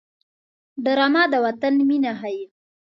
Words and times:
ډرامه 0.83 1.23
د 1.31 1.33
وطن 1.45 1.73
مینه 1.89 2.11
ښيي 2.19 2.43